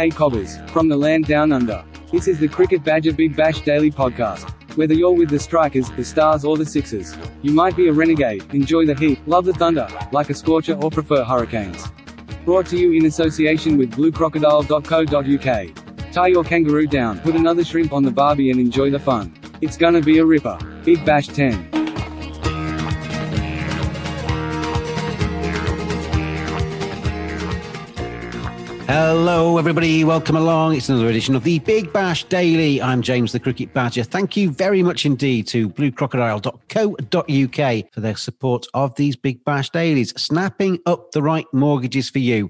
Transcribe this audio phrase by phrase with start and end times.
[0.00, 1.84] Hey Cobbers, from the land down under.
[2.10, 4.48] This is the Cricket Badger Big Bash Daily Podcast.
[4.74, 8.46] Whether you're with the Strikers, the Stars, or the Sixers, you might be a renegade,
[8.54, 11.86] enjoy the heat, love the thunder, like a scorcher, or prefer hurricanes.
[12.46, 16.12] Brought to you in association with bluecrocodile.co.uk.
[16.14, 19.34] Tie your kangaroo down, put another shrimp on the barbie, and enjoy the fun.
[19.60, 20.56] It's gonna be a ripper.
[20.82, 21.69] Big Bash 10.
[28.92, 30.02] Hello, everybody.
[30.02, 30.74] Welcome along.
[30.74, 32.82] It's another edition of the Big Bash Daily.
[32.82, 34.02] I'm James the Cricket Badger.
[34.02, 40.12] Thank you very much indeed to bluecrocodile.co.uk for their support of these Big Bash Dailies,
[40.20, 42.48] snapping up the right mortgages for you.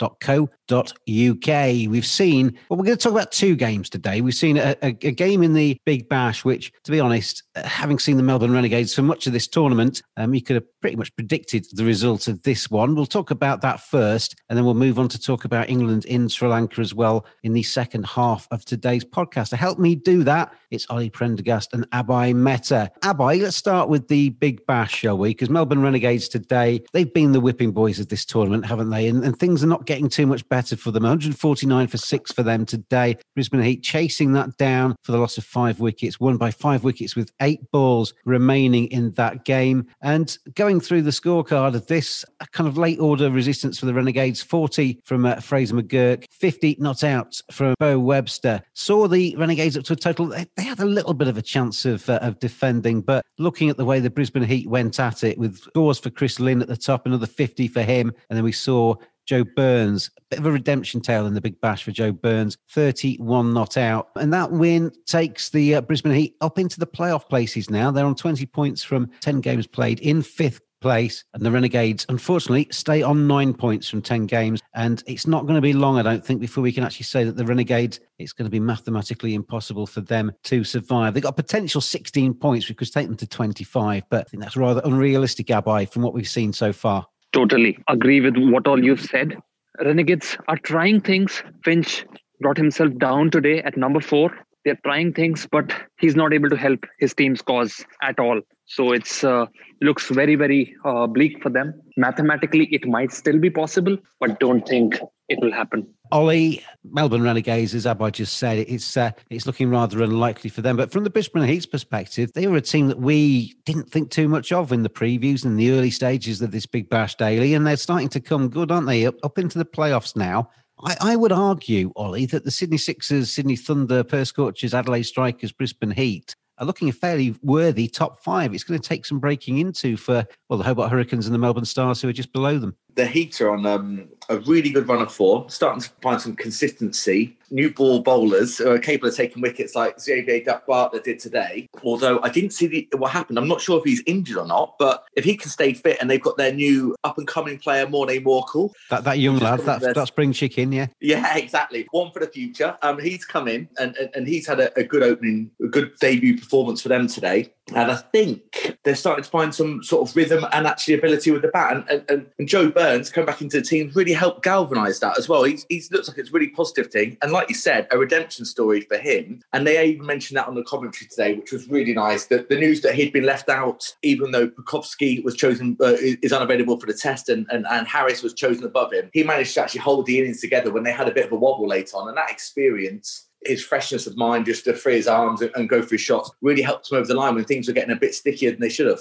[0.00, 1.90] bluecrocodile.co.uk.
[1.90, 4.20] We've seen, well, we're going to talk about two games today.
[4.20, 7.66] We've seen a, a, a game in the Big Bash, which, to be honest, uh,
[7.66, 10.96] having seen the Melbourne Renegades for much of this tournament, um, you could have pretty
[10.96, 12.94] much predicted the result of this one.
[12.94, 16.28] We'll talk about that first, and then we'll move on to talk about England in
[16.28, 19.50] Sri Lanka as well in the second half of today's podcast.
[19.50, 22.90] To help me do that, it's Ollie Prendergast and Abhaye Mehta.
[23.02, 25.30] Abhaye, let's start with the Big Bash, shall we?
[25.30, 29.08] Because Melbourne Renegades today, they've been the whipping boys of this tournament, haven't they?
[29.08, 31.02] And, and things are not getting too much better for them.
[31.02, 33.16] 149 for six for them today.
[33.34, 37.16] Brisbane Heat chasing that down for the loss of five wickets, won by five wickets
[37.16, 39.88] with eight balls remaining in that game.
[40.00, 43.92] And going through the scorecard of this, a kind of late order resistance for the
[43.92, 48.62] Renegades 40 from uh, Fraser McGurk, 50 not out from Beau Webster.
[48.74, 51.42] Saw the Renegades up to a total, they, they had a little bit of a
[51.42, 55.24] chance of, uh, of defending, but looking at the way the Brisbane Heat went at
[55.24, 58.12] it with scores for Chris Lynn at the top, another 50 for him.
[58.28, 58.94] And then we saw
[59.30, 63.52] Joe Burns, bit of a redemption tale in the Big Bash for Joe Burns, 31
[63.54, 64.08] not out.
[64.16, 67.92] And that win takes the uh, Brisbane Heat up into the playoff places now.
[67.92, 71.22] They're on 20 points from 10 games played in fifth place.
[71.32, 74.60] And the Renegades, unfortunately, stay on nine points from 10 games.
[74.74, 77.22] And it's not going to be long, I don't think, before we can actually say
[77.22, 81.14] that the Renegades, it's going to be mathematically impossible for them to survive.
[81.14, 84.02] They've got potential 16 points, which could take them to 25.
[84.10, 87.06] But I think that's rather unrealistic, Abhaye, from what we've seen so far.
[87.32, 89.36] Totally agree with what all you've said.
[89.84, 91.42] Renegades are trying things.
[91.64, 92.04] Finch
[92.40, 94.30] brought himself down today at number four.
[94.64, 98.40] They're trying things, but he's not able to help his team's cause at all.
[98.66, 99.46] So it's uh,
[99.80, 101.80] looks very very uh, bleak for them.
[101.96, 105.86] Mathematically, it might still be possible, but don't think it will happen.
[106.12, 110.76] Ollie, Melbourne Renegades, as Abhaye just said, it's uh, it's looking rather unlikely for them.
[110.76, 114.28] But from the Brisbane Heat's perspective, they were a team that we didn't think too
[114.28, 117.66] much of in the previews and the early stages of this Big Bash Daily, and
[117.66, 119.06] they're starting to come good, aren't they?
[119.06, 120.50] Up, up into the playoffs now.
[120.84, 125.52] I, I would argue, Ollie, that the Sydney Sixers, Sydney Thunder, Perth Scorchers, Adelaide Strikers,
[125.52, 128.54] Brisbane Heat are looking a fairly worthy top five.
[128.54, 131.64] It's going to take some breaking into for well the Hobart Hurricanes and the Melbourne
[131.64, 132.76] Stars, who are just below them.
[133.00, 136.36] The Heat are on um, a really good run of form, starting to find some
[136.36, 137.34] consistency.
[137.50, 141.66] New ball bowlers are capable of taking wickets like Xavier Duck-Bartlett did today.
[141.82, 143.38] Although I didn't see the, what happened.
[143.38, 146.10] I'm not sure if he's injured or not, but if he can stay fit and
[146.10, 148.70] they've got their new up and coming player, Morne Morkel.
[148.90, 150.88] That, that young lad, that, that spring chicken, yeah.
[151.00, 151.88] Yeah, exactly.
[151.90, 152.76] One for the future.
[152.82, 155.92] Um, he's come in and, and, and he's had a, a good opening, a good
[156.02, 157.54] debut performance for them today.
[157.74, 161.42] And I think they're starting to find some sort of rhythm and actually ability with
[161.42, 161.84] the bat.
[161.88, 165.28] And, and, and, Joe Burns coming back into the team really helped galvanise that as
[165.28, 165.44] well.
[165.44, 167.16] He he's looks like it's a really positive thing.
[167.22, 169.42] And like you said, a redemption story for him.
[169.52, 172.26] And they even mentioned that on the commentary today, which was really nice.
[172.26, 176.32] That the news that he'd been left out, even though Pucovski was chosen, uh, is
[176.32, 179.62] unavailable for the test and, and, and Harris was chosen above him, he managed to
[179.62, 182.08] actually hold the innings together when they had a bit of a wobble late on.
[182.08, 185.82] And that experience his freshness of mind just to free his arms and, and go
[185.82, 188.50] through shots really helped him over the line when things were getting a bit stickier
[188.50, 189.00] than they should have.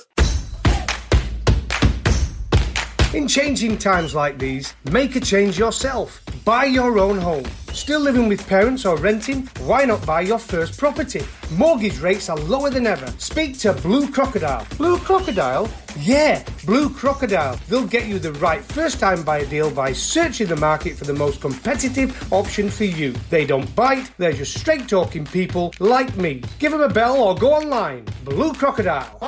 [3.13, 6.23] In changing times like these, make a change yourself.
[6.45, 7.45] Buy your own home.
[7.73, 9.47] Still living with parents or renting?
[9.61, 11.21] Why not buy your first property?
[11.51, 13.07] Mortgage rates are lower than ever.
[13.17, 14.65] Speak to Blue Crocodile.
[14.77, 15.69] Blue Crocodile?
[15.99, 17.59] Yeah, Blue Crocodile.
[17.67, 21.13] They'll get you the right first time buyer deal by searching the market for the
[21.13, 23.11] most competitive option for you.
[23.29, 26.43] They don't bite, they're just straight talking people like me.
[26.59, 28.05] Give them a bell or go online.
[28.23, 29.19] Blue Crocodile.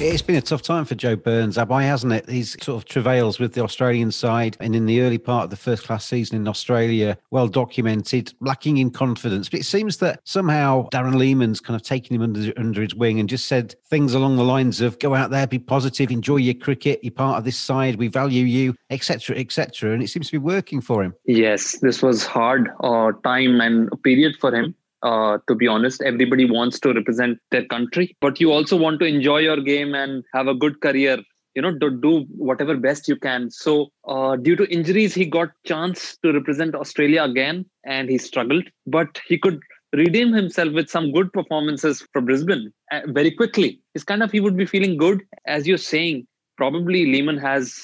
[0.00, 2.28] It's been a tough time for Joe Burns, Abhaye, hasn't it?
[2.30, 5.56] He's sort of travails with the Australian side and in the early part of the
[5.56, 9.48] first class season in Australia, well documented, lacking in confidence.
[9.48, 13.18] But it seems that somehow Darren Lehmann's kind of taken him under, under his wing
[13.18, 16.54] and just said things along the lines of go out there, be positive, enjoy your
[16.54, 19.92] cricket, you're part of this side, we value you, etc., etc.
[19.92, 21.12] And it seems to be working for him.
[21.24, 26.02] Yes, this was hard uh, time and period for him uh, to be honest.
[26.02, 30.24] Everybody wants to represent their country, but you also want to enjoy your game and
[30.34, 31.18] have a good career.
[31.54, 33.50] You know, to do whatever best you can.
[33.50, 38.64] So, uh, due to injuries, he got chance to represent Australia again, and he struggled.
[38.86, 39.60] But he could
[39.92, 43.80] redeem himself with some good performances for Brisbane uh, very quickly.
[43.94, 46.26] It's kind of he would be feeling good, as you're saying.
[46.56, 47.74] Probably Lehmann has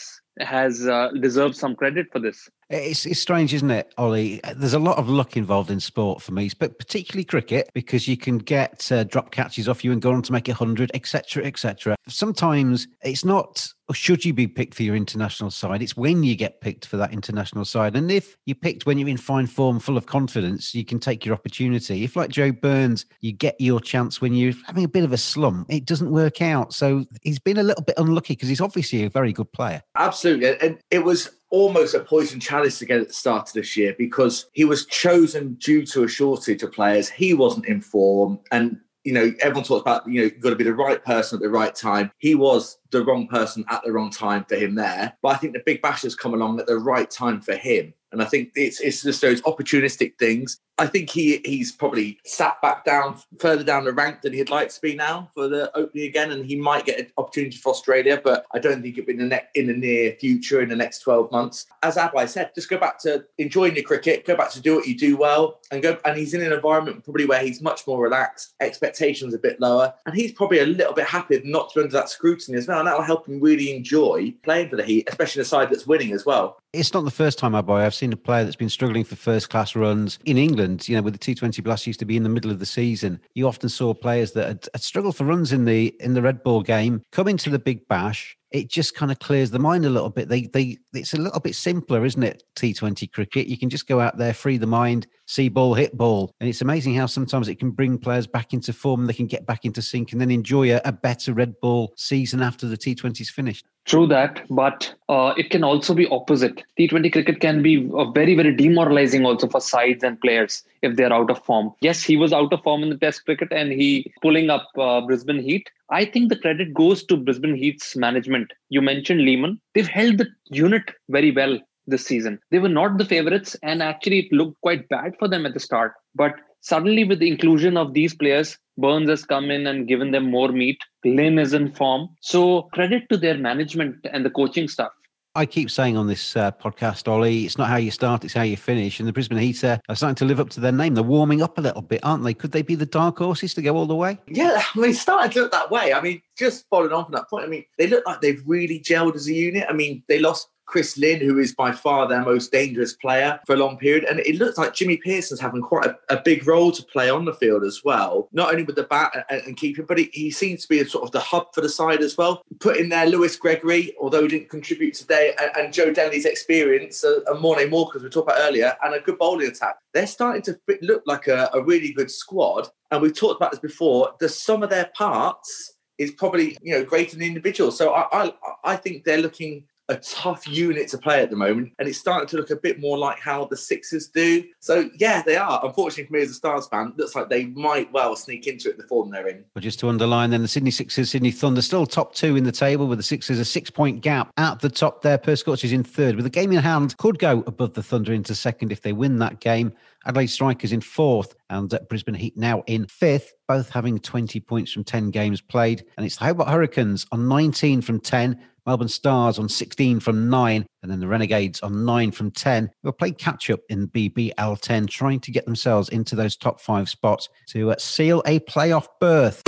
[0.41, 2.49] has uh, deserved some credit for this.
[2.71, 4.41] It's, it's strange, isn't it, Ollie?
[4.57, 8.17] There's a lot of luck involved in sport for me, but particularly cricket, because you
[8.17, 11.45] can get uh, drop catches off you and go on to make a 100, etc.,
[11.45, 11.97] etc.
[12.09, 15.83] Sometimes it's not should you be picked for your international side?
[15.83, 17.97] It's when you get picked for that international side.
[17.97, 21.27] And if you're picked when you're in fine form, full of confidence, you can take
[21.27, 22.03] your opportunity.
[22.03, 25.19] If, like Joe Burns, you get your chance when you're having a bit of a
[25.19, 26.73] slump, it doesn't work out.
[26.73, 29.83] So he's been a little bit unlucky because he's obviously a very good player.
[29.97, 30.59] Absolutely.
[30.61, 33.95] And it was almost a poison chalice to get at the start of this year
[33.97, 37.09] because he was chosen due to a shortage of players.
[37.09, 38.41] He wasn't in form.
[38.51, 41.37] And you know, everyone talks about, you know, you've got to be the right person
[41.37, 42.11] at the right time.
[42.19, 45.17] He was the wrong person at the wrong time for him there.
[45.23, 47.93] But I think the Big Bash has come along at the right time for him.
[48.13, 50.59] And I think it's it's just those opportunistic things.
[50.79, 54.71] I think he he's probably sat back down further down the rank than he'd like
[54.71, 58.21] to be now for the opening again, and he might get an opportunity for Australia,
[58.23, 60.77] but I don't think it'll be in the, ne- in the near future in the
[60.77, 61.67] next twelve months.
[61.83, 64.89] As Abhaye said, just go back to enjoying your cricket, go back to do what
[64.89, 65.97] you do well, and go.
[66.05, 69.95] And he's in an environment probably where he's much more relaxed, expectations a bit lower,
[70.07, 72.81] and he's probably a little bit happy not to be under that scrutiny as well,
[72.81, 75.87] and that will help him really enjoy playing for the Heat, especially the side that's
[75.87, 76.59] winning as well.
[76.73, 77.83] It's not the first time, Abai.
[77.85, 80.64] I've seen a player that's been struggling for first class runs in England.
[80.65, 82.67] And you know, with the T20 Blast used to be in the middle of the
[82.67, 83.21] season.
[83.35, 86.43] You often saw players that had, had struggled for runs in the in the red
[86.43, 88.37] ball game come into the big bash.
[88.55, 90.29] It just kind of clears the mind a little bit.
[90.29, 92.45] They they it's a little bit simpler, isn't it?
[92.55, 93.49] T20 cricket.
[93.49, 96.63] You can just go out there, free the mind, see ball, hit ball, and it's
[96.63, 99.07] amazing how sometimes it can bring players back into form.
[99.07, 102.43] They can get back into sync and then enjoy a, a better red ball season
[102.43, 103.67] after the T20's finished.
[103.87, 106.63] True that, but uh, it can also be opposite.
[106.79, 111.13] T20 cricket can be uh, very, very demoralizing also for sides and players if they're
[111.13, 111.75] out of form.
[111.81, 115.03] Yes, he was out of form in the Test cricket and he pulling up uh,
[115.03, 115.69] Brisbane Heat.
[115.95, 118.53] I think the credit goes to Brisbane Heat's management.
[118.69, 119.61] You mentioned Lehmann.
[119.75, 122.41] They've held the unit very well this season.
[122.51, 125.61] They were not the favorites, and actually, it looked quite bad for them at the
[125.61, 125.93] start.
[126.17, 126.33] But
[126.63, 130.51] suddenly, with the inclusion of these players, Burns has come in and given them more
[130.51, 130.79] meat.
[131.05, 132.09] Lynn is in form.
[132.21, 134.91] So, credit to their management and the coaching staff.
[135.37, 138.43] I keep saying on this uh, podcast, Ollie, it's not how you start, it's how
[138.43, 139.01] you finish.
[139.01, 140.95] And the Brisbane Heat are starting to live up to their name.
[140.95, 142.35] They're warming up a little bit, aren't they?
[142.35, 144.17] Could they be the dark horses to go all the way?
[144.29, 145.93] Yeah, I mean, starting to look that way.
[145.93, 148.79] I mean, just following on from that point, I mean, they look like they've really
[148.79, 149.67] gelled as a unit.
[149.69, 153.55] I mean, they lost Chris Lynn, who is by far their most dangerous player for
[153.55, 154.05] a long period.
[154.05, 157.25] And it looks like Jimmy Peirson's having quite a, a big role to play on
[157.25, 160.31] the field as well, not only with the bat and, and keeping, but he, he,
[160.31, 162.43] seems to be a sort of the hub for the side as well.
[162.61, 167.05] Put in there Lewis Gregory, although he didn't contribute today, and, and Joe Denley's experience,
[167.05, 169.77] uh, and Morne Moore, because we talked about earlier, and a good bowling attack.
[169.93, 172.69] They're starting to fit, look like a, a really good squad.
[172.91, 174.15] And we've talked about this before.
[174.19, 177.71] The sum of their parts is probably you know greater than the individual.
[177.71, 178.33] So I, I
[178.65, 182.29] I think they're looking a tough unit to play at the moment, and it's starting
[182.29, 184.45] to look a bit more like how the Sixers do.
[184.61, 185.61] So yeah, they are.
[185.65, 188.79] Unfortunately for me as a Stars fan, looks like they might well sneak into it
[188.79, 189.45] the form they're in.
[189.55, 192.53] Well, just to underline, then the Sydney Sixers, Sydney Thunder still top two in the
[192.53, 195.19] table with the Sixers a six point gap at the top there.
[195.19, 198.35] Perth Scorchers in third with a game in hand, could go above the Thunder into
[198.35, 199.73] second if they win that game.
[200.07, 204.85] Adelaide Strikers in fourth and Brisbane Heat now in fifth, both having 20 points from
[204.85, 205.85] 10 games played.
[205.97, 210.67] And it's the Hobart Hurricanes on 19 from 10 Melbourne Stars on 16 from 9,
[210.83, 214.61] and then the Renegades on 9 from 10, who are playing catch up in BBL
[214.61, 218.87] 10, trying to get themselves into those top five spots to uh, seal a playoff
[219.01, 219.43] berth.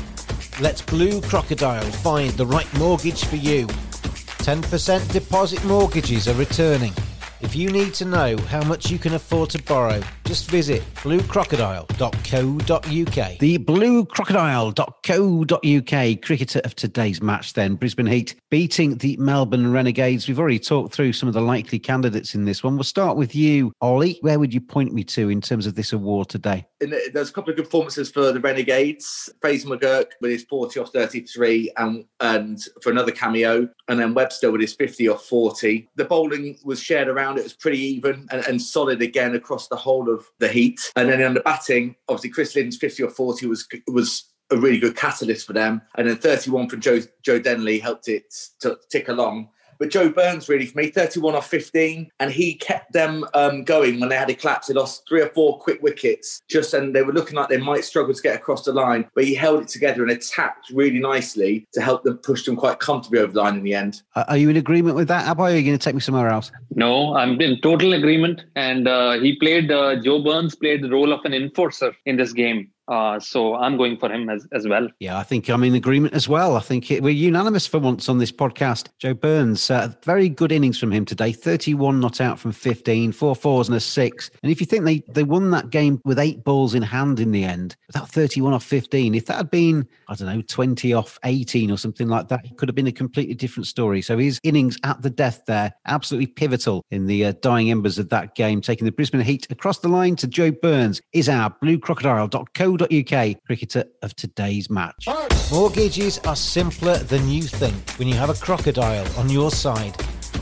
[0.61, 3.69] Let Blue Crocodile find the right mortgage for you.
[3.69, 6.93] 10% deposit mortgages are returning.
[7.41, 13.38] If you need to know how much you can afford to borrow, just visit bluecrocodile.co.uk.
[13.38, 20.27] The bluecrocodile.co.uk cricketer of today's match, then Brisbane Heat beating the Melbourne Renegades.
[20.27, 22.75] We've already talked through some of the likely candidates in this one.
[22.75, 24.19] We'll start with you, Ollie.
[24.23, 26.67] Where would you point me to in terms of this award today?
[26.81, 29.29] The, there's a couple of good performances for the Renegades.
[29.41, 34.51] Fraser McGurk with his 40 off 33 and, and for another cameo, and then Webster
[34.51, 35.89] with his 50 off 40.
[35.97, 39.77] The bowling was shared around, it was pretty even and, and solid again across the
[39.77, 40.81] whole of the Heat.
[40.97, 44.79] And then on the batting, obviously Chris Lynn's 50 or 40 was was a really
[44.79, 45.83] good catalyst for them.
[45.97, 49.51] And then 31 from Joe Joe Denley helped it to tick along.
[49.79, 54.01] But Joe Burns really for me, 31 off 15, and he kept them um, going
[54.01, 54.67] when they had a collapse.
[54.67, 57.85] They lost three or four quick wickets, just and they were looking like they might
[57.85, 59.09] struggle to get across the line.
[59.15, 62.81] But he held it together and attacked really nicely to help them push them quite
[62.81, 64.03] comfortably over the line in the end.
[64.15, 65.39] Are you in agreement with that, Abhaye?
[65.39, 66.51] Or are you going to take me somewhere else?
[66.75, 68.43] No, I'm in total agreement.
[68.57, 72.33] And uh, he played, uh, Joe Burns played the role of an enforcer in this
[72.33, 72.71] game.
[72.88, 74.88] Uh, so I'm going for him as, as well.
[74.99, 76.57] Yeah, I think I'm in agreement as well.
[76.57, 78.88] I think it, we're unanimous for once on this podcast.
[78.99, 83.37] Joe Burns, uh, very good innings from him today 31 not out from 15, four
[83.37, 84.30] fours and a six.
[84.42, 87.30] And if you think they, they won that game with eight balls in hand in
[87.30, 91.18] the end, without 31 off 15, if that had been, I don't know, 20 off
[91.25, 94.00] 18 or something like that, it could have been a completely different story.
[94.00, 98.09] So his innings at the death there, absolutely pivotal in the uh, dying embers of
[98.09, 102.78] that game, taking the Brisbane Heat across the line to Joe Burns, is our bluecrocodile.co
[102.87, 105.07] uk cricketer of today's match.
[105.51, 109.95] Mortgages are simpler than you think when you have a crocodile on your side.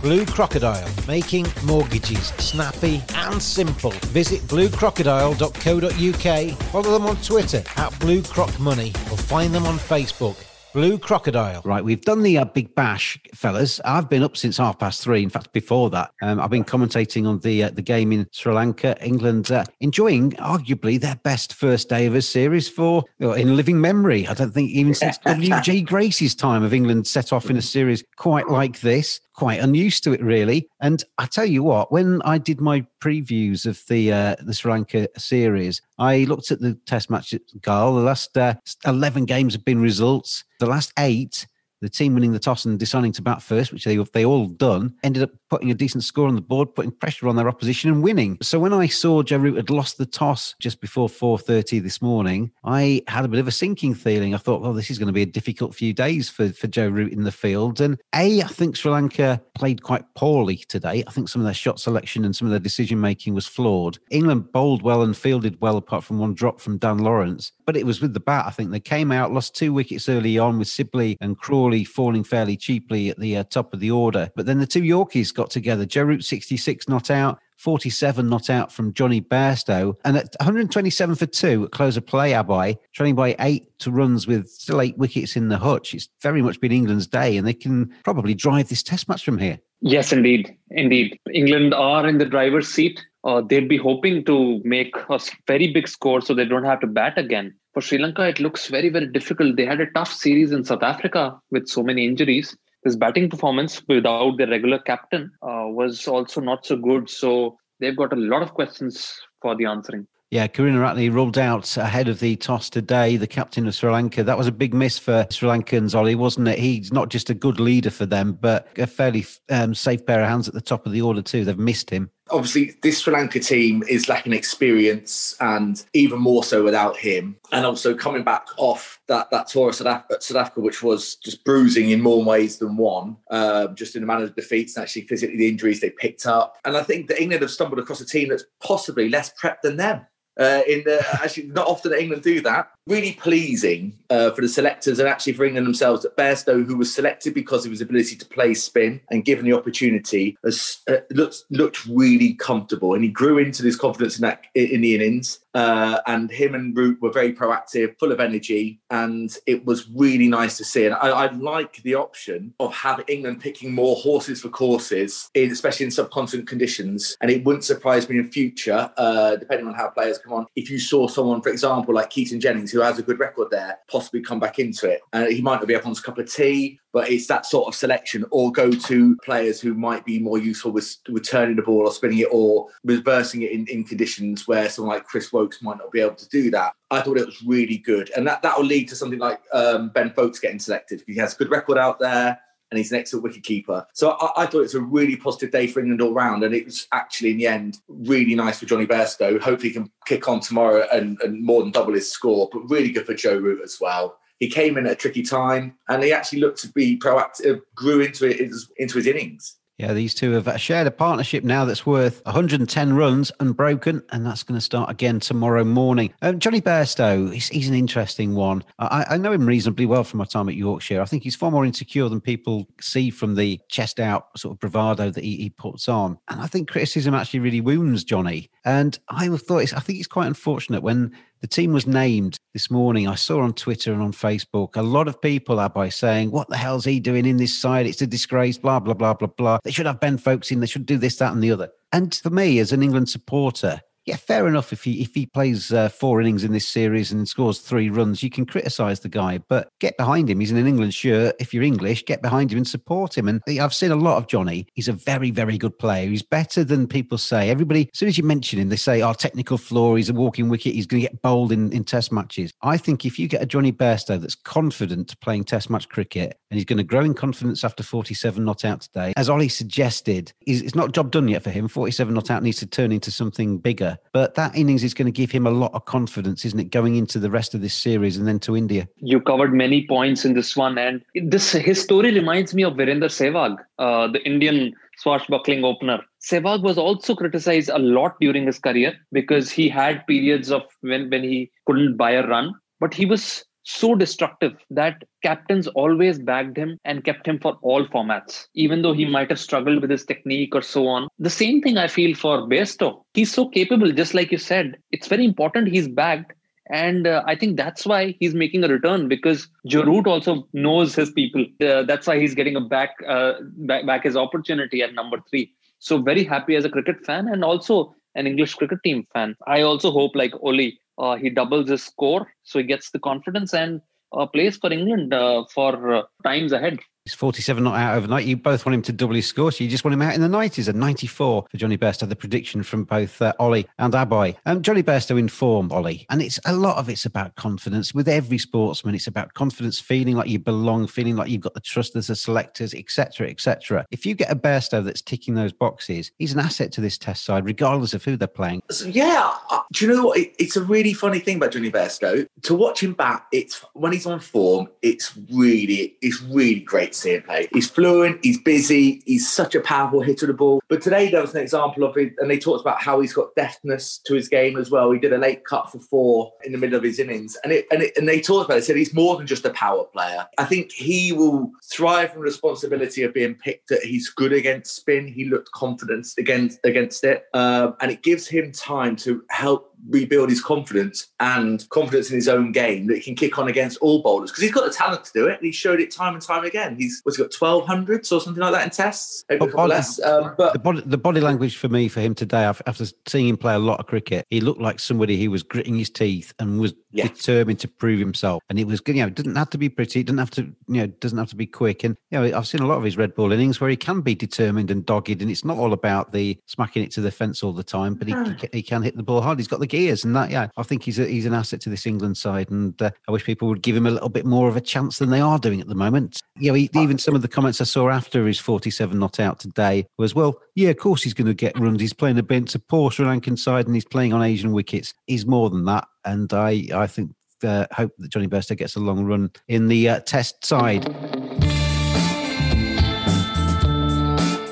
[0.03, 3.93] Blue Crocodile, making mortgages snappy and simple.
[4.13, 10.37] Visit bluecrocodile.co.uk, follow them on Twitter at Blue Croc Money, or find them on Facebook
[10.77, 11.63] Blue Crocodile.
[11.65, 13.81] Right, we've done the uh, Big Bash, fellas.
[13.87, 15.23] I've been up since half past three.
[15.23, 18.53] In fact, before that, um, I've been commentating on the uh, the game in Sri
[18.53, 18.95] Lanka.
[19.03, 23.81] England uh, enjoying arguably their best first day of a series for well, in living
[23.81, 24.29] memory.
[24.29, 25.81] I don't think even since W.G.
[25.81, 30.13] Grace's time of England set off in a series quite like this quite unused to
[30.13, 30.69] it, really.
[30.81, 34.73] And I tell you what, when I did my previews of the uh, the Sri
[34.73, 37.95] Lanka series, I looked at the Test match at.
[37.95, 40.45] The last uh, eleven games have been results.
[40.59, 41.47] The last eight
[41.83, 44.95] the team winning the toss and deciding to bat first, which they they all done,
[45.03, 48.03] ended up putting a decent score on the board, putting pressure on their opposition and
[48.03, 48.39] winning.
[48.43, 52.51] So when I saw Joe Root had lost the toss just before 4.30 this morning,
[52.65, 54.35] I had a bit of a sinking feeling.
[54.35, 56.89] I thought, well, this is going to be a difficult few days for, for Joe
[56.89, 57.81] Root in the field.
[57.81, 61.05] And A, I think Sri Lanka played quite poorly today.
[61.07, 63.99] I think some of their shot selection and some of their decision making was flawed.
[64.11, 67.53] England bowled well and fielded well apart from one drop from Dan Lawrence.
[67.65, 68.47] But it was with the bat.
[68.47, 72.25] I think they came out, lost two wickets early on with Sibley and Crawley falling
[72.25, 74.31] fairly cheaply at the uh, top of the order.
[74.37, 75.87] But then the two Yorkies got together.
[75.87, 79.95] Joe Root 66 not out, 47 not out from Jonny Bairstow.
[80.05, 84.49] And at 127 for two close of play, Abhaye, trailing by eight to runs with
[84.49, 85.95] still eight wickets in the hutch.
[85.95, 89.39] It's very much been England's day, and they can probably drive this test match from
[89.39, 89.61] here.
[89.81, 90.57] Yes, indeed.
[90.71, 91.19] Indeed.
[91.33, 93.05] England are in the driver's seat.
[93.25, 96.87] Uh, they'd be hoping to make a very big score so they don't have to
[96.87, 97.55] bat again.
[97.75, 99.57] For Sri Lanka, it looks very, very difficult.
[99.57, 103.83] They had a tough series in South Africa with so many injuries his batting performance
[103.89, 107.11] without the regular captain uh, was also not so good.
[107.11, 109.13] So they've got a lot of questions
[109.43, 110.07] for the answering.
[110.31, 114.25] Yeah, Karunaratne ruled out ahead of the toss today, the captain of Sri Lanka.
[114.25, 116.59] That was a big miss for Sri Lankans, Ollie, wasn't it?
[116.59, 120.29] He's not just a good leader for them, but a fairly um, safe pair of
[120.29, 121.45] hands at the top of the order, too.
[121.45, 126.63] They've missed him obviously this Sri Lanka team is lacking experience and even more so
[126.63, 127.37] without him.
[127.53, 131.17] And also coming back off that that tour of South Africa, South Africa which was
[131.17, 134.83] just bruising in more ways than one, um, just in the manner of defeats and
[134.83, 136.57] actually physically the injuries they picked up.
[136.65, 139.77] And I think that England have stumbled across a team that's possibly less prepped than
[139.77, 140.07] them.
[140.39, 142.71] Uh, in the, actually, not often England do that.
[142.89, 146.95] Really pleasing uh, for the selectors and actually for England themselves that Bairstow, who was
[146.95, 151.43] selected because of his ability to play spin and given the opportunity, has uh, looked
[151.51, 155.41] looked really comfortable and he grew into this confidence in that in the innings.
[155.57, 160.29] Uh, and him and Root were very proactive, full of energy, and it was really
[160.29, 160.85] nice to see.
[160.85, 165.51] And I, I like the option of having England picking more horses for courses, in,
[165.51, 167.17] especially in subcontinent conditions.
[167.23, 170.69] And it wouldn't surprise me in future, uh, depending on how players come on, if
[170.69, 174.21] you saw someone, for example, like Keaton Jennings, who has a good record there, possibly
[174.21, 175.01] come back into it.
[175.15, 177.69] And he might not be up on his cup of tea, but it's that sort
[177.69, 181.63] of selection or go to players who might be more useful with, with turning the
[181.63, 185.63] ball or spinning it or reversing it in, in conditions where someone like Chris Woakes
[185.63, 186.73] might not be able to do that.
[186.91, 188.11] I thought it was really good.
[188.15, 191.03] And that, that will lead to something like um, Ben Foakes getting selected.
[191.07, 192.39] He has a good record out there
[192.71, 193.87] and he's an excellent wicketkeeper.
[193.93, 196.65] So I, I, thought was a really positive day for England all round, and it
[196.65, 199.41] was actually in the end really nice for Jonny Bairstow.
[199.41, 202.91] Hopefully, he can kick on tomorrow and, and more than double his score, but really
[202.91, 204.19] good for Joe Root as well.
[204.39, 208.01] He came in at a tricky time, and he actually looked to be proactive, grew
[208.01, 209.57] into it into his innings.
[209.79, 214.43] Yeah, these two have shared a partnership now that's worth 110 runs unbroken, and that's
[214.43, 216.15] going to start again tomorrow morning.
[216.23, 218.65] Um, Jonny Bairstow, he's, he's, an interesting one.
[218.79, 221.03] I, I, know him reasonably well from my time at Yorkshire.
[221.03, 224.61] I think he's far more insecure than people see from the chest out sort of
[224.61, 226.17] bravado that he, he puts on.
[226.29, 228.49] And I think criticism actually really wounds Jonny.
[228.67, 233.07] And I thought, I think it's quite unfortunate when the team was named this morning.
[233.07, 236.49] I saw on Twitter and on Facebook a lot of people are by saying, What
[236.49, 237.87] the hell's he doing in this side?
[237.87, 239.59] It's a disgrace, blah, blah, blah, blah, blah.
[239.63, 241.71] They should have Ben Foakes in, they should do this, that, and the other.
[241.93, 244.73] And for me, as an England supporter, yeah, fair enough.
[244.73, 248.23] If he if he plays uh, four innings in this series and scores three runs,
[248.23, 250.39] you can criticise the guy, but get behind him.
[250.39, 251.35] He's in an England shirt.
[251.41, 253.27] If you're English, get behind him and support him.
[253.27, 254.69] And I've seen a lot of Jonny.
[254.75, 256.09] He's a very very good player.
[256.09, 257.51] He's better than people say.
[257.51, 259.97] Everybody, as soon as you mention him, they say, "Oh, technical flaw.
[259.97, 260.75] He's a walking wicket.
[260.75, 263.47] He's going to get bowled in in Test matches." I think if you get a
[263.47, 267.65] Jonny Bairstow that's confident playing Test match cricket and he's going to grow in confidence
[267.65, 271.67] after 47 not out today, as Ollie suggested, it's not job done yet for him.
[271.67, 275.13] 47 not out needs to turn into something bigger, but that innings is going to
[275.13, 278.17] give him a lot of confidence, isn't it, going into the rest of this series
[278.17, 278.89] and then to India?
[278.97, 283.11] You covered many points in this one, and this his story reminds me of Virender
[283.11, 286.01] Sehwag, uh, the Indian swashbuckling opener.
[286.21, 291.11] Sehwag was also criticized a lot during his career because he had periods of when
[291.11, 296.57] when he couldn't buy a run, but he was so destructive that captains always bagged
[296.57, 300.05] him and kept him for all formats, even though he might have struggled with his
[300.05, 301.09] technique or so on.
[301.19, 303.03] The same thing I feel for Bairstow.
[303.15, 304.77] He's so capable, just like you said.
[304.93, 306.33] It's very important he's bagged.
[306.71, 311.11] And uh, I think that's why he's making a return because Joe also knows his
[311.11, 311.45] people.
[311.61, 315.53] Uh, that's why he's getting a back, uh, back back his opportunity at number three.
[315.79, 319.37] So very happy as a cricket fan and also an English cricket team fan.
[319.47, 323.55] I also hope, like Ollie, uh, he doubles his score, so he gets the confidence
[323.55, 323.81] and
[324.13, 326.79] uh, plays for England uh, for uh, times ahead.
[327.07, 328.27] He's 47 not out overnight.
[328.27, 330.21] You both want him to double his score, so you just want him out in
[330.21, 330.67] the 90s.
[330.67, 334.35] A 94 for Jonny Bairstow, the prediction from both uh, Ollie and Abhaye.
[334.45, 336.05] Um, Jonny Bairstow in form, Ollie.
[336.11, 337.95] And it's a lot of it's about confidence.
[337.95, 341.61] With every sportsman, it's about confidence, feeling like you belong, feeling like you've got the
[341.61, 343.87] trust as the selectors, etc., etc.
[343.93, 347.25] If you get a Bairstow that's ticking those boxes, he's an asset to this test
[347.25, 348.63] side, regardless of who they're playing.
[348.73, 349.33] So, yeah.
[349.73, 350.19] Do you know what?
[350.19, 352.27] It, it's a really funny thing about Jonny Bairstow.
[352.43, 357.49] To watch him back, it's when he's on form, it's really, it's really great play.
[357.53, 360.63] He's fluent, he's busy, he's such a powerful hitter of the ball.
[360.69, 363.35] But today there was an example of it, and they talked about how he's got
[363.35, 364.91] deftness to his game as well.
[364.91, 367.67] He did a late cut for four in the middle of his innings, and it,
[367.71, 368.65] and, it, and they talked about it.
[368.65, 370.27] Said he's more than just a power player.
[370.39, 373.69] I think he will thrive from the responsibility of being picked.
[373.69, 375.07] That he's good against spin.
[375.07, 380.31] He looked confident against against it, um, and it gives him time to help rebuild
[380.31, 384.03] his confidence and confidence in his own game that he can kick on against all
[384.03, 386.23] bowlers because he's got the talent to do it and he showed it time and
[386.23, 386.77] time again.
[386.77, 390.03] He's what's he got twelve hundreds or something like that in tests, body, less.
[390.03, 393.37] Um, but the body, the body language for me for him today after seeing him
[393.37, 396.59] play a lot of cricket, he looked like somebody who was gritting his teeth and
[396.59, 397.07] was yeah.
[397.09, 398.43] determined to prove himself.
[398.49, 400.43] And it was you know it didn't have to be pretty, it didn't have to
[400.69, 401.85] you know doesn't have to be quick.
[401.85, 404.01] And you know I've seen a lot of his red ball innings where he can
[404.01, 407.43] be determined and dogged, and it's not all about the smacking it to the fence
[407.43, 409.39] all the time, but he, he, he can hit the ball hard.
[409.39, 411.71] He's got the gears and that yeah I think he's a, he's an asset to
[411.71, 414.49] this England side, and uh, I wish people would give him a little bit more
[414.49, 416.21] of a chance than they are doing at the moment.
[416.39, 419.41] You know, he, even some of the comments I saw after his 47 not out
[419.41, 421.81] today was, well, yeah, of course he's going to get runs.
[421.81, 424.95] He's playing against a poor Sri Lankan side, and he's playing on Asian wickets.
[425.07, 427.13] He's more than that, and I I think
[427.45, 430.85] uh, hope that Jonny Bairstow gets a long run in the uh, Test side.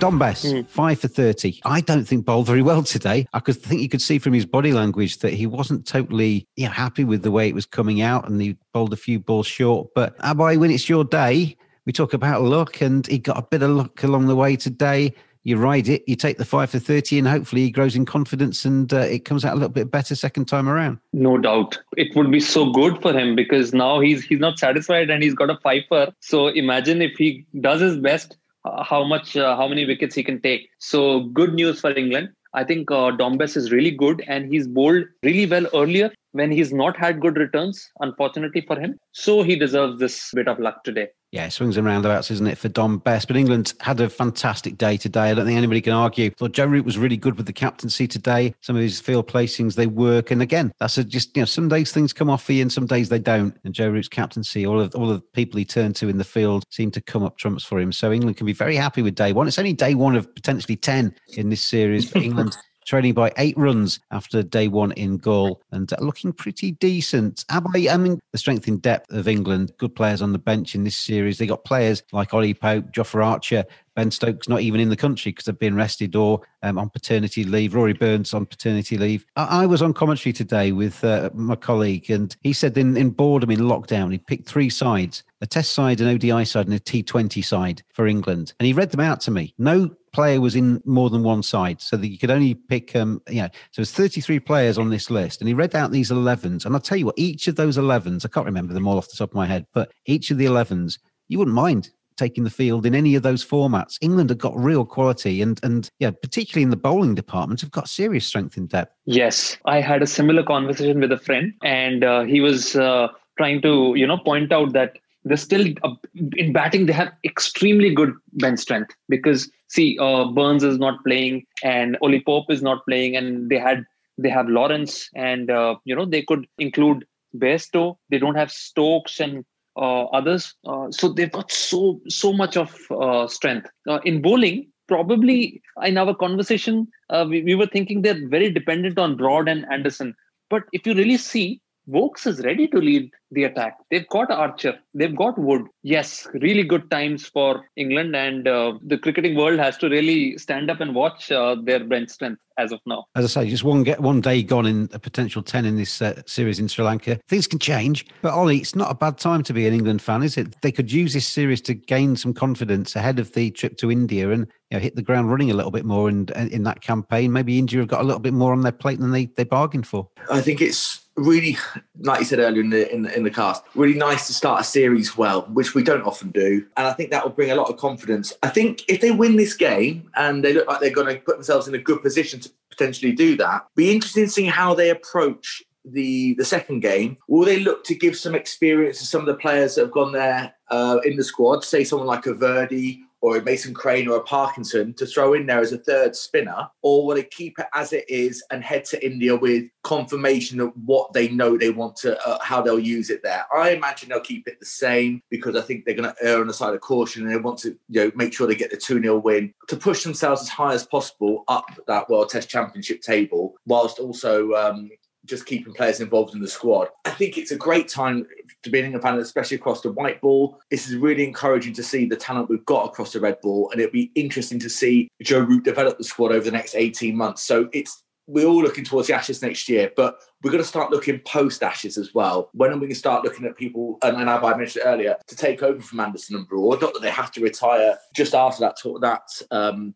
[0.00, 0.66] Bess, mm.
[0.66, 1.60] five for 30.
[1.64, 3.26] I don't think bowled very well today.
[3.32, 6.64] I could think you could see from his body language that he wasn't totally you
[6.64, 9.46] know, happy with the way it was coming out and he bowled a few balls
[9.46, 9.88] short.
[9.94, 13.62] But Abhaye, when it's your day, we talk about luck, and he got a bit
[13.62, 15.14] of luck along the way today.
[15.42, 18.66] You ride it, you take the five for 30, and hopefully he grows in confidence
[18.66, 20.98] and uh, it comes out a little bit better second time around.
[21.14, 21.78] No doubt.
[21.96, 25.34] It would be so good for him because now he's he's not satisfied and he's
[25.34, 26.12] got a fifer.
[26.20, 30.40] So imagine if he does his best, how much, uh, how many wickets he can
[30.40, 30.68] take.
[30.78, 32.30] So good news for England.
[32.52, 36.50] I think uh, Dom Bess is really good and he's bowled really well earlier when
[36.50, 38.96] he's not had good returns, unfortunately for him.
[39.12, 41.08] So he deserves this bit of luck today.
[41.32, 43.24] Yeah, swings and roundabouts, isn't it, for Dom Bess?
[43.24, 45.30] But England had a fantastic day today.
[45.30, 46.30] I don't think anybody can argue.
[46.30, 48.52] Thought Joe Root was really good with the captaincy today.
[48.62, 50.32] Some of his field placings, they work.
[50.32, 52.72] And again, that's a just, you know, some days things come off for you and
[52.72, 53.56] some days they don't.
[53.62, 56.24] And Joe Root's captaincy, all of all of the people he turned to in the
[56.24, 57.92] field seem to come up trumps for him.
[57.92, 59.46] So England can be very happy with day one.
[59.46, 62.56] It's only day one of potentially 10 in this series, but England
[62.90, 67.44] trailing by eight runs after day one in Galle and looking pretty decent.
[67.48, 70.96] I mean, the strength in depth of England, good players on the bench in this
[70.96, 71.38] series.
[71.38, 75.30] They got players like Ollie Pope, Jofra Archer, Ben Stokes not even in the country
[75.30, 77.76] because they've been rested or um, on paternity leave.
[77.76, 79.24] Rory Burns on paternity leave.
[79.36, 83.10] I, I was on commentary today with uh, my colleague, and he said in, in
[83.10, 86.80] boredom in lockdown, he picked three sides a test side, an ODI side, and a
[86.80, 88.52] T20 side for England.
[88.58, 89.54] And he read them out to me.
[89.58, 93.22] No player was in more than one side, so that you could only pick, um,
[93.28, 95.40] you know, so there's 33 players on this list.
[95.40, 96.64] And he read out these 11s.
[96.64, 99.08] And I'll tell you what, each of those 11s, I can't remember them all off
[99.08, 102.50] the top of my head, but each of the 11s, you wouldn't mind taking the
[102.50, 103.96] field in any of those formats.
[104.02, 107.88] England have got real quality and and yeah, particularly in the bowling department, have got
[107.88, 108.94] serious strength in depth.
[109.06, 113.62] Yes, I had a similar conversation with a friend, and uh, he was uh, trying
[113.62, 115.94] to you know point out that they're still uh,
[116.36, 121.44] in batting they have extremely good bench strength because see uh, burns is not playing
[121.62, 123.84] and Ollie Pope is not playing and they had
[124.18, 127.04] they have lawrence and uh, you know they could include
[127.36, 127.96] Bairstow.
[128.10, 129.44] They don't have Stokes and
[129.76, 130.54] uh, others.
[130.66, 133.70] Uh, so they've got so so much of uh, strength
[134.04, 134.68] in bowling.
[134.88, 136.88] Probably in our conversation,
[137.28, 140.16] we, we were thinking they're very dependent on Broad and Anderson.
[140.48, 143.76] But if you really see, Woakes is ready to lead the attack.
[143.90, 145.66] They've got Archer, they've got Wood.
[145.82, 150.70] Yes, really good times for England, and uh, the cricketing world has to really stand
[150.70, 153.04] up and watch uh, their bench strength as of now.
[153.14, 156.02] As I say, just one get one day gone in a potential ten in this
[156.02, 157.18] uh, series in Sri Lanka.
[157.28, 160.22] Things can change, but Ollie, it's not a bad time to be an England fan,
[160.22, 160.60] is it?
[160.62, 164.30] They could use this series to gain some confidence ahead of the trip to India
[164.30, 167.32] and you know, hit the ground running a little bit more in in that campaign.
[167.32, 169.86] Maybe India have got a little bit more on their plate than they they bargained
[169.86, 170.08] for.
[170.30, 171.58] I think it's really,
[171.98, 174.60] like you said earlier in the, in the in the cast, really nice to start
[174.60, 177.54] a series well, which we don't often do, and I think that will bring a
[177.54, 178.32] lot of confidence.
[178.42, 181.36] I think if they win this game and they look like they're going to put
[181.36, 184.90] themselves in a good position to potentially do that, be interesting to see how they
[184.90, 187.16] approach the the second game.
[187.28, 190.12] Will they look to give some experience to some of the players that have gone
[190.12, 191.64] there uh, in the squad?
[191.64, 195.46] Say someone like a Virdi or a Mason Crane or a Parkinson to throw in
[195.46, 198.84] there as a third spinner, or will they keep it as it is and head
[198.86, 203.10] to India with confirmation of what they know they want to, uh, how they'll use
[203.10, 203.44] it there?
[203.54, 206.46] I imagine they'll keep it the same because I think they're going to err on
[206.46, 208.76] the side of caution and they want to, you know, make sure they get the
[208.76, 213.02] 2 0 win to push themselves as high as possible up that World Test Championship
[213.02, 214.90] table, whilst also um,
[215.26, 216.88] just keeping players involved in the squad.
[217.04, 218.26] I think it's a great time
[218.62, 220.58] to be England fan, especially across the white ball.
[220.70, 223.80] This is really encouraging to see the talent we've got across the red ball, and
[223.80, 227.42] it'll be interesting to see Joe Root develop the squad over the next 18 months.
[227.42, 230.92] So it's we're all looking towards the Ashes next year, but we're going to start
[230.92, 232.48] looking post Ashes as well.
[232.52, 235.36] When are we going to start looking at people, and, and I mentioned earlier, to
[235.36, 236.80] take over from Anderson and Broad?
[236.80, 239.94] Not that they have to retire just after that talk that um,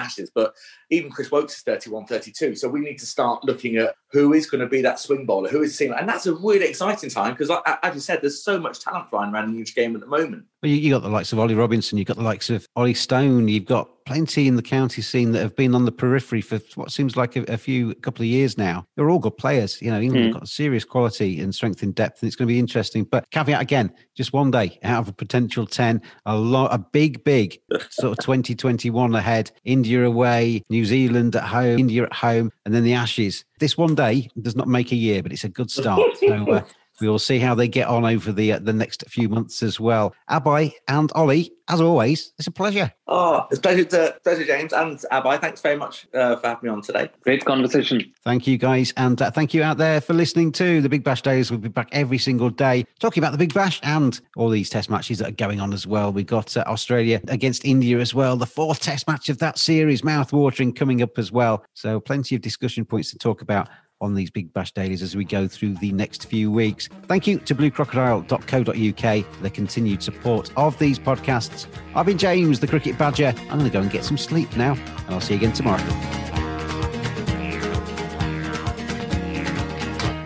[0.00, 0.54] Ashes, but
[0.90, 2.56] even Chris Woakes is 31, 32.
[2.56, 5.48] So we need to start looking at who is going to be that swing bowler,
[5.48, 8.42] who is seeing, and that's a really exciting time because, like, as you said, there's
[8.42, 10.44] so much talent flying around in each game at the moment.
[10.62, 12.94] Well, you, you got the likes of Ollie Robinson, you've got the likes of Ollie
[12.94, 16.58] Stone, you've got plenty in the county scene that have been on the periphery for
[16.74, 18.84] what seems like a, a few a couple of years now.
[18.96, 19.80] They're all good players.
[19.80, 20.32] You know, England mm.
[20.32, 23.04] got serious quality and strength in depth, and it's going to be interesting.
[23.04, 27.22] But caveat again, just one day out of a potential ten, a lot, a big,
[27.22, 29.52] big sort of 2021 ahead.
[29.64, 33.44] India away, New Zealand at home, India at home, and then the Ashes.
[33.60, 36.16] This one day does not make a year, but it's a good start.
[36.16, 36.62] So uh,
[37.00, 39.80] we will see how they get on over the uh, the next few months as
[39.80, 40.14] well.
[40.28, 42.92] Abhaye and Ollie, as always, it's a pleasure.
[43.06, 45.40] Oh, it's a pleasure to pleasure, James and Abhaye.
[45.40, 47.10] Thanks very much uh, for having me on today.
[47.22, 48.12] Great conversation.
[48.24, 51.22] Thank you, guys, and uh, thank you out there for listening to the Big Bash
[51.22, 51.50] Days.
[51.50, 54.90] We'll be back every single day talking about the Big Bash and all these Test
[54.90, 56.12] matches that are going on as well.
[56.12, 60.04] We've got uh, Australia against India as well, the fourth Test match of that series,
[60.04, 61.64] mouth-watering, coming up as well.
[61.74, 63.68] So plenty of discussion points to talk about
[64.00, 66.88] on these Big Bash dailies as we go through the next few weeks.
[67.06, 71.66] Thank you to bluecrocodile.co.uk for the continued support of these podcasts.
[71.94, 73.34] I've been James, the Cricket Badger.
[73.50, 75.82] I'm going to go and get some sleep now, and I'll see you again tomorrow.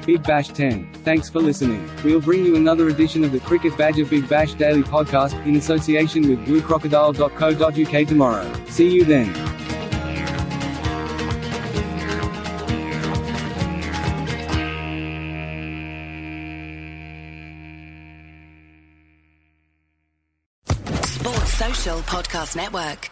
[0.06, 0.92] Big Bash 10.
[1.02, 1.90] Thanks for listening.
[2.04, 6.28] We'll bring you another edition of the Cricket Badger Big Bash Daily Podcast in association
[6.28, 8.52] with bluecrocodile.co.uk tomorrow.
[8.66, 9.53] See you then.
[22.14, 23.10] Podcast Network.